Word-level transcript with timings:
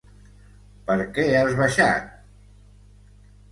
Per 0.87 0.95
què 1.19 1.27
has 1.41 1.53
baixat? 1.61 2.11